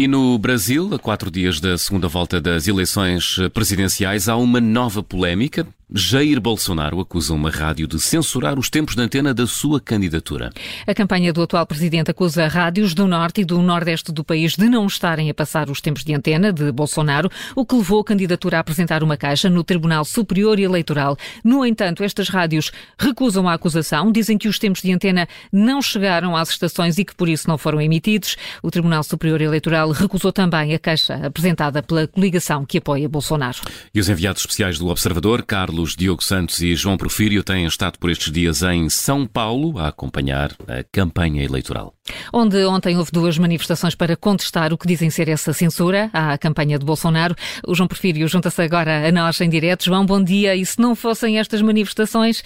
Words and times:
E 0.00 0.06
no 0.06 0.38
Brasil, 0.38 0.94
a 0.94 0.98
quatro 0.98 1.28
dias 1.28 1.58
da 1.58 1.76
segunda 1.76 2.06
volta 2.06 2.40
das 2.40 2.68
eleições 2.68 3.36
presidenciais, 3.52 4.28
há 4.28 4.36
uma 4.36 4.60
nova 4.60 5.02
polémica. 5.02 5.66
Jair 5.90 6.38
Bolsonaro 6.38 7.00
acusa 7.00 7.32
uma 7.32 7.50
rádio 7.50 7.86
de 7.86 7.98
censurar 7.98 8.58
os 8.58 8.68
tempos 8.68 8.94
de 8.94 9.00
antena 9.00 9.32
da 9.32 9.46
sua 9.46 9.80
candidatura. 9.80 10.52
A 10.86 10.94
campanha 10.94 11.32
do 11.32 11.40
atual 11.40 11.64
presidente 11.64 12.10
acusa 12.10 12.46
rádios 12.46 12.92
do 12.92 13.06
norte 13.06 13.40
e 13.40 13.44
do 13.44 13.62
nordeste 13.62 14.12
do 14.12 14.22
país 14.22 14.54
de 14.54 14.68
não 14.68 14.86
estarem 14.86 15.30
a 15.30 15.34
passar 15.34 15.70
os 15.70 15.80
tempos 15.80 16.04
de 16.04 16.12
antena 16.14 16.52
de 16.52 16.70
Bolsonaro, 16.72 17.30
o 17.56 17.64
que 17.64 17.74
levou 17.74 18.00
a 18.00 18.04
candidatura 18.04 18.58
a 18.58 18.60
apresentar 18.60 19.02
uma 19.02 19.16
caixa 19.16 19.48
no 19.48 19.64
Tribunal 19.64 20.04
Superior 20.04 20.58
Eleitoral. 20.58 21.16
No 21.42 21.64
entanto, 21.64 22.04
estas 22.04 22.28
rádios 22.28 22.70
recusam 22.98 23.48
a 23.48 23.54
acusação, 23.54 24.12
dizem 24.12 24.36
que 24.36 24.48
os 24.48 24.58
tempos 24.58 24.82
de 24.82 24.92
antena 24.92 25.26
não 25.50 25.80
chegaram 25.80 26.36
às 26.36 26.50
estações 26.50 26.98
e 26.98 27.04
que 27.04 27.14
por 27.14 27.30
isso 27.30 27.48
não 27.48 27.56
foram 27.56 27.80
emitidos. 27.80 28.36
O 28.62 28.70
Tribunal 28.70 29.02
Superior 29.02 29.40
Eleitoral 29.40 29.90
recusou 29.92 30.32
também 30.32 30.74
a 30.74 30.78
queixa 30.78 31.14
apresentada 31.14 31.82
pela 31.82 32.06
coligação 32.06 32.66
que 32.66 32.76
apoia 32.76 33.08
Bolsonaro. 33.08 33.60
E 33.94 33.98
os 33.98 34.10
enviados 34.10 34.42
especiais 34.42 34.78
do 34.78 34.88
Observador, 34.88 35.42
Carlos 35.42 35.77
Carlos 35.78 35.94
Diogo 35.94 36.24
Santos 36.24 36.60
e 36.60 36.74
João 36.74 36.96
Porfírio 36.96 37.44
têm 37.44 37.64
estado 37.64 38.00
por 38.00 38.10
estes 38.10 38.32
dias 38.32 38.64
em 38.64 38.88
São 38.88 39.24
Paulo 39.24 39.78
a 39.78 39.86
acompanhar 39.86 40.50
a 40.66 40.82
campanha 40.90 41.44
eleitoral. 41.44 41.94
Onde 42.32 42.64
ontem 42.64 42.96
houve 42.96 43.12
duas 43.12 43.38
manifestações 43.38 43.94
para 43.94 44.16
contestar 44.16 44.72
o 44.72 44.76
que 44.76 44.88
dizem 44.88 45.08
ser 45.08 45.28
essa 45.28 45.52
censura 45.52 46.10
à 46.12 46.36
campanha 46.36 46.80
de 46.80 46.84
Bolsonaro. 46.84 47.32
O 47.64 47.76
João 47.76 47.86
Porfírio 47.86 48.26
junta-se 48.26 48.60
agora 48.60 49.06
a 49.06 49.12
nós 49.12 49.40
em 49.40 49.48
direto. 49.48 49.84
João, 49.84 50.04
bom 50.04 50.20
dia. 50.20 50.56
E 50.56 50.66
se 50.66 50.80
não 50.80 50.96
fossem 50.96 51.38
estas 51.38 51.62
manifestações, 51.62 52.42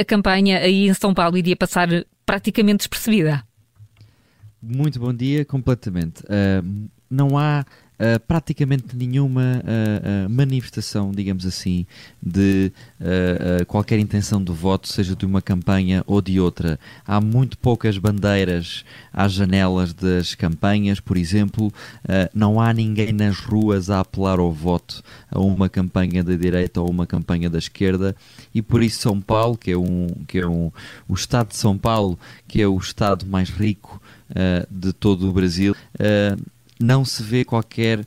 a 0.00 0.04
campanha 0.04 0.58
aí 0.58 0.88
em 0.88 0.94
São 0.94 1.14
Paulo 1.14 1.38
iria 1.38 1.54
passar 1.54 1.88
praticamente 2.26 2.78
despercebida? 2.78 3.44
Muito 4.60 4.98
bom 4.98 5.14
dia, 5.14 5.44
completamente. 5.44 6.24
Uh, 6.24 6.88
não 7.08 7.38
há 7.38 7.64
uh, 7.98 8.20
praticamente 8.26 8.96
nenhuma 8.96 9.62
uh, 9.62 10.26
uh, 10.26 10.30
manifestação, 10.30 11.12
digamos 11.12 11.46
assim, 11.46 11.86
de 12.22 12.72
qualquer 13.66 13.98
intenção 13.98 14.42
de 14.42 14.50
voto, 14.50 14.88
seja 14.88 15.14
de 15.14 15.26
uma 15.26 15.42
campanha 15.42 16.02
ou 16.06 16.22
de 16.22 16.40
outra. 16.40 16.78
Há 17.06 17.20
muito 17.20 17.58
poucas 17.58 17.98
bandeiras 17.98 18.82
às 19.12 19.32
janelas 19.32 19.92
das 19.92 20.34
campanhas, 20.34 21.00
por 21.00 21.18
exemplo, 21.18 21.70
não 22.32 22.58
há 22.58 22.72
ninguém 22.72 23.12
nas 23.12 23.38
ruas 23.38 23.90
a 23.90 24.00
apelar 24.00 24.38
ao 24.38 24.50
voto 24.50 25.02
a 25.30 25.38
uma 25.38 25.68
campanha 25.68 26.24
da 26.24 26.34
direita 26.34 26.80
ou 26.80 26.88
uma 26.88 27.06
campanha 27.06 27.50
da 27.50 27.58
esquerda, 27.58 28.16
e 28.54 28.62
por 28.62 28.82
isso 28.82 29.00
São 29.00 29.20
Paulo, 29.20 29.58
que 29.58 29.70
é, 29.70 29.76
um, 29.76 30.06
que 30.26 30.38
é 30.38 30.46
um, 30.46 30.72
o 31.06 31.12
estado 31.12 31.48
de 31.48 31.56
São 31.56 31.76
Paulo, 31.76 32.18
que 32.48 32.62
é 32.62 32.66
o 32.66 32.78
estado 32.78 33.26
mais 33.26 33.50
rico 33.50 34.00
de 34.70 34.92
todo 34.94 35.28
o 35.28 35.32
Brasil, 35.32 35.76
não 36.80 37.04
se 37.04 37.22
vê 37.22 37.44
qualquer 37.44 38.00
uh, 38.00 38.04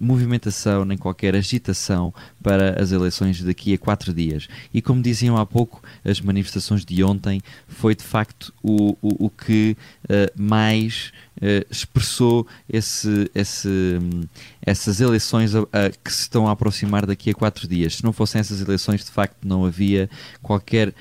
movimentação 0.00 0.84
nem 0.84 0.96
qualquer 0.96 1.34
agitação 1.34 2.12
para 2.42 2.80
as 2.80 2.92
eleições 2.92 3.42
daqui 3.42 3.74
a 3.74 3.78
quatro 3.78 4.12
dias. 4.12 4.48
E 4.72 4.80
como 4.80 5.02
diziam 5.02 5.36
há 5.36 5.44
pouco, 5.44 5.82
as 6.04 6.20
manifestações 6.20 6.84
de 6.84 7.02
ontem 7.04 7.40
foi 7.66 7.94
de 7.94 8.04
facto 8.04 8.52
o, 8.62 8.96
o, 9.02 9.26
o 9.26 9.30
que 9.30 9.76
uh, 10.04 10.40
mais 10.40 11.12
uh, 11.38 11.66
expressou 11.70 12.46
esse, 12.68 13.30
esse, 13.34 13.68
um, 13.68 14.22
essas 14.62 15.00
eleições 15.00 15.52
que 16.04 16.12
se 16.12 16.22
estão 16.22 16.46
a 16.46 16.52
aproximar 16.52 17.06
daqui 17.06 17.30
a 17.30 17.34
quatro 17.34 17.66
dias. 17.66 17.96
Se 17.96 18.04
não 18.04 18.12
fossem 18.12 18.40
essas 18.40 18.60
eleições, 18.60 19.04
de 19.04 19.10
facto, 19.10 19.36
não 19.46 19.64
havia 19.64 20.08
qualquer 20.42 20.94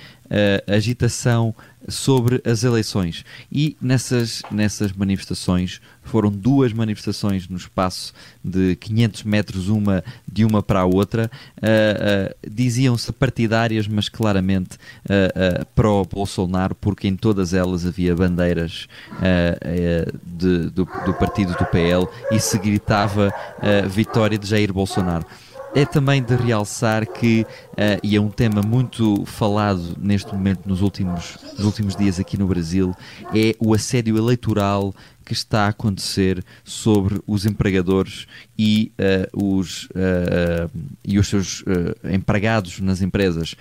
agitação 0.67 1.55
sobre 1.88 2.41
as 2.45 2.63
eleições. 2.63 3.23
E 3.52 3.77
nessas, 3.81 4.41
nessas 4.52 4.91
manifestações, 4.91 5.79
foram 6.03 6.29
duas 6.29 6.73
manifestações 6.73 7.47
no 7.47 7.57
espaço 7.57 8.13
de 8.44 8.75
500 8.75 9.23
metros, 9.23 9.69
uma 9.69 10.03
de 10.38 10.45
uma 10.45 10.61
para 10.61 10.81
a 10.81 10.85
outra, 10.85 11.31
uh, 11.57 11.66
uh, 11.66 12.35
diziam-se 12.47 13.11
partidárias, 13.11 13.88
mas 13.88 14.07
claramente 14.07 14.75
uh, 14.75 15.66
para 15.73 15.89
o 15.89 16.06
Bolsonaro, 16.06 16.75
porque 16.75 17.07
em 17.07 17.16
todas 17.16 17.56
elas 17.56 17.88
havia 17.88 18.16
bandeiras 18.16 18.88
de, 20.23 20.69
do, 20.69 20.85
do 21.06 21.13
partido 21.16 21.53
do 21.53 21.66
PL 21.66 22.07
e 22.31 22.39
se 22.39 22.57
gritava 22.59 23.34
vitória 23.89 24.38
de 24.38 24.45
Jair 24.47 24.72
Bolsonaro. 24.72 25.25
É 25.77 25.85
também 25.85 26.23
de 26.23 26.35
realçar 26.35 27.05
que, 27.05 27.45
uh, 27.73 28.01
e 28.01 28.15
é 28.15 28.19
um 28.19 28.31
tema 28.31 28.63
muito 28.63 29.23
falado 29.27 29.95
neste 30.01 30.33
momento 30.33 30.67
nos 30.67 30.81
últimos, 30.81 31.38
nos 31.55 31.65
últimos 31.67 31.95
dias 31.95 32.19
aqui 32.19 32.35
no 32.35 32.47
Brasil, 32.47 32.95
é 33.31 33.55
o 33.59 33.75
assédio 33.75 34.17
eleitoral 34.17 34.91
que 35.23 35.33
está 35.33 35.65
a 35.65 35.67
acontecer 35.67 36.43
sobre 36.63 37.21
os 37.27 37.45
empregadores 37.45 38.25
e, 38.57 38.91
uh, 38.97 39.55
os, 39.55 39.83
uh, 39.91 40.67
e 41.05 41.19
os 41.19 41.27
seus 41.27 41.63
empregados 42.11 42.79
nas 42.79 43.03
empresas 43.03 43.55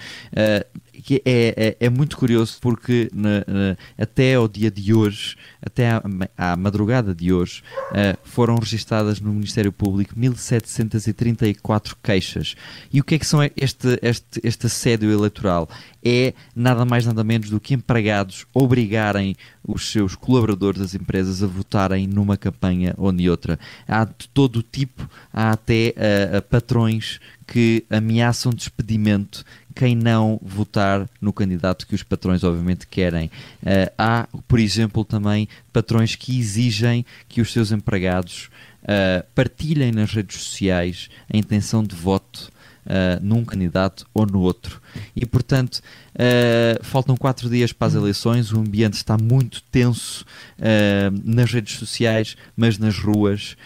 que 1.07 1.23
é, 1.25 1.77
é, 1.79 1.87
é, 1.87 1.89
muito 1.89 2.17
curioso 2.17 2.59
porque 2.61 3.09
na, 3.15 3.39
na, 3.47 3.77
até 3.97 4.35
ao 4.35 4.49
dia 4.49 4.73
de 4.73 4.93
hoje, 4.93 5.37
até 5.65 5.89
à, 5.89 6.03
à 6.37 6.57
madrugada 6.57 7.15
de 7.15 7.33
hoje, 7.33 7.63
uh, 7.93 8.19
foram 8.25 8.57
registadas 8.57 9.21
no 9.21 9.33
Ministério 9.33 9.71
Público 9.71 10.19
1734 10.19 11.97
queixas. 12.03 12.57
E 12.93 13.01
o 13.01 13.05
que 13.05 13.15
é 13.15 13.19
que 13.21 13.27
são 13.27 13.41
este, 13.57 14.01
este, 14.03 14.41
este 14.43 14.67
assédio 14.67 15.13
eleitoral? 15.13 15.69
É 16.05 16.35
nada 16.57 16.85
mais 16.85 17.07
nada 17.07 17.23
menos 17.23 17.51
do 17.51 17.61
que 17.61 17.75
empregados 17.75 18.45
obrigarem 18.53 19.37
os 19.67 19.91
seus 19.91 20.15
colaboradores 20.15 20.81
das 20.81 20.95
empresas 20.95 21.43
a 21.43 21.47
votarem 21.47 22.07
numa 22.07 22.37
campanha 22.37 22.95
ou 22.97 23.11
de 23.11 23.29
outra. 23.29 23.59
Há 23.87 24.05
de 24.05 24.29
todo 24.33 24.61
o 24.61 24.63
tipo, 24.63 25.09
há 25.33 25.51
até 25.51 25.95
uh, 25.97 26.43
patrões 26.43 27.19
que 27.47 27.85
ameaçam 27.91 28.53
despedimento 28.53 29.45
quem 29.75 29.95
não 29.95 30.41
votar 30.43 31.09
no 31.21 31.33
candidato 31.33 31.87
que 31.87 31.95
os 31.95 32.03
patrões 32.03 32.43
obviamente 32.43 32.87
querem. 32.87 33.27
Uh, 33.63 33.93
há, 33.99 34.29
por 34.49 34.59
exemplo, 34.59 35.05
também 35.05 35.49
patrões 35.73 36.15
que 36.15 36.39
exigem 36.39 37.05
que 37.29 37.41
os 37.41 37.53
seus 37.53 37.73
empregados 37.73 38.49
uh, 38.85 39.27
partilhem 39.35 39.93
nas 39.93 40.13
redes 40.13 40.41
sociais 40.43 41.11
a 41.33 41.37
intenção 41.37 41.85
de 41.85 41.95
voto 41.95 42.51
uh, 42.87 43.23
num 43.23 43.45
candidato 43.45 44.07
ou 44.15 44.27
no 44.27 44.41
outro. 44.41 44.81
E, 45.15 45.27
portanto, 45.27 45.81
uh, 46.15 46.83
faltam 46.83 47.17
quatro 47.17 47.51
dias 47.51 47.73
para 47.73 47.89
as 47.89 47.95
eleições, 47.95 48.53
o 48.53 48.61
ambiente 48.61 48.95
está 48.95 49.17
muito 49.19 49.63
tenso 49.65 50.25
uh, 50.59 51.21
nas 51.25 51.53
redes 51.53 51.77
sociais, 51.79 52.37
mas 52.57 52.79
nas 52.79 52.99
ruas 52.99 53.57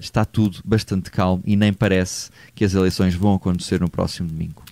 está 0.00 0.24
tudo 0.24 0.60
bastante 0.64 1.10
calmo 1.10 1.42
e 1.44 1.54
nem 1.54 1.74
parece 1.74 2.30
que 2.54 2.64
as 2.64 2.72
eleições 2.72 3.14
vão 3.14 3.34
acontecer 3.34 3.78
no 3.80 3.90
próximo 3.90 4.28
domingo. 4.28 4.62